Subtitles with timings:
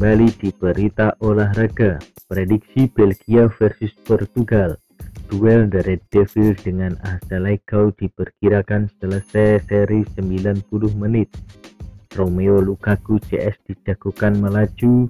[0.00, 2.00] kembali di berita olahraga.
[2.24, 4.80] Prediksi Belgia versus Portugal.
[5.28, 10.64] Duel The Red Devil dengan Azalegao diperkirakan selesai seri 90
[10.96, 11.28] menit.
[12.16, 15.04] Romeo Lukaku CS dijagokan melaju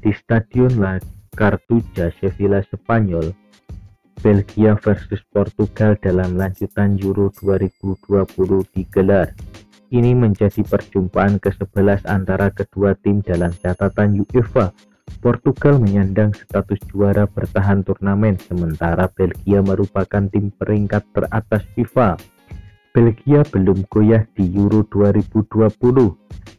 [0.00, 0.96] di Stadion La
[1.36, 3.36] Cartuja Sevilla Spanyol.
[4.24, 9.36] Belgia versus Portugal dalam lanjutan Euro 2020 digelar.
[9.90, 14.70] Ini menjadi perjumpaan ke-11 antara kedua tim dalam catatan UEFA.
[15.18, 22.14] Portugal menyandang status juara bertahan turnamen, sementara Belgia merupakan tim peringkat teratas FIFA.
[22.94, 25.50] Belgia belum goyah di Euro 2020.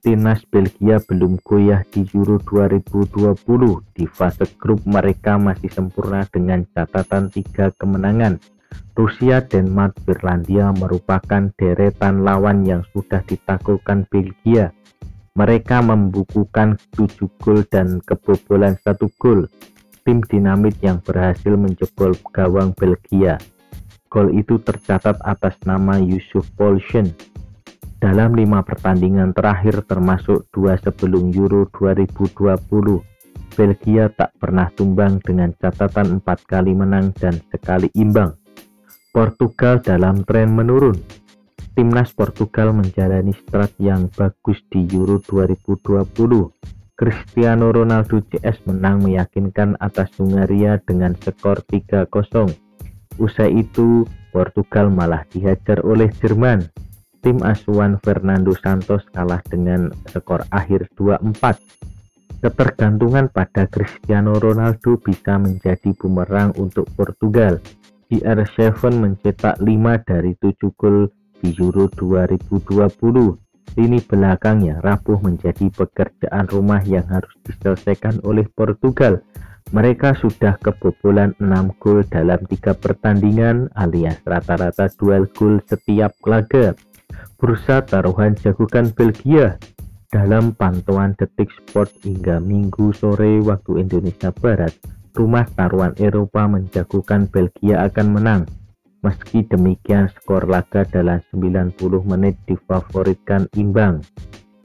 [0.04, 3.96] Timnas Belgia belum goyah di Euro 2020.
[3.96, 8.44] Di fase grup mereka masih sempurna dengan catatan tiga kemenangan
[8.92, 14.76] Rusia, Denmark, Finlandia merupakan deretan lawan yang sudah ditaklukkan Belgia.
[15.32, 19.48] Mereka membukukan 7 gol dan kebobolan satu gol.
[20.04, 23.40] Tim dinamit yang berhasil menjebol gawang Belgia.
[24.12, 27.16] Gol itu tercatat atas nama Yusuf Polshen.
[28.02, 32.58] Dalam lima pertandingan terakhir termasuk dua sebelum Euro 2020,
[33.54, 38.41] Belgia tak pernah tumbang dengan catatan empat kali menang dan sekali imbang.
[39.12, 40.96] Portugal dalam tren menurun.
[41.76, 45.84] Timnas Portugal menjalani strat yang bagus di Euro 2020.
[46.96, 52.08] Cristiano Ronaldo CS menang meyakinkan atas Hungaria dengan skor 3-0.
[53.20, 56.72] Usai itu, Portugal malah dihajar oleh Jerman.
[57.20, 61.60] Tim asuhan Fernando Santos kalah dengan skor akhir 2-4.
[62.48, 67.60] Ketergantungan pada Cristiano Ronaldo bisa menjadi bumerang untuk Portugal
[68.12, 71.08] CR7 mencetak 5 dari 7 gol
[71.40, 72.60] di Euro 2020.
[73.80, 79.24] Lini belakangnya rapuh menjadi pekerjaan rumah yang harus diselesaikan oleh Portugal.
[79.72, 86.76] Mereka sudah kebobolan 6 gol dalam tiga pertandingan alias rata-rata duel gol setiap laga.
[87.40, 89.56] Bursa taruhan jagokan Belgia
[90.12, 94.76] dalam pantauan detik sport hingga minggu sore waktu Indonesia Barat
[95.12, 98.42] rumah taruhan Eropa menjagokan Belgia akan menang.
[99.02, 101.74] Meski demikian, skor laga dalam 90
[102.06, 104.06] menit difavoritkan imbang.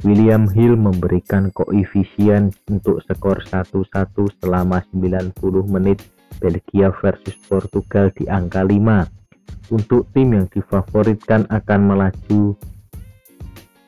[0.04, 3.88] William Hill memberikan koefisien untuk skor 1-1
[4.44, 5.40] selama 90
[5.72, 6.04] menit
[6.36, 9.72] Belgia versus Portugal di angka 5.
[9.72, 12.54] Untuk tim yang difavoritkan akan melaju,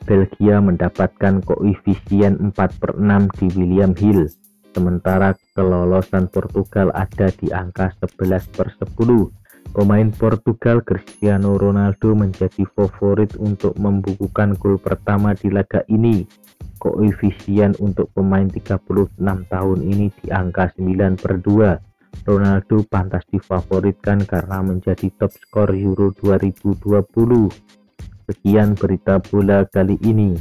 [0.09, 4.25] Belgia mendapatkan koefisien 4 per 6 di William Hill
[4.79, 9.75] sementara kelolosan Portugal ada di angka 11 per 10.
[9.75, 16.23] Pemain Portugal Cristiano Ronaldo menjadi favorit untuk membukukan gol pertama di laga ini.
[16.79, 19.19] Koefisien untuk pemain 36
[19.51, 22.23] tahun ini di angka 9 per 2.
[22.23, 27.51] Ronaldo pantas difavoritkan karena menjadi top skor Euro 2020.
[28.31, 30.39] Sekian berita bola kali ini.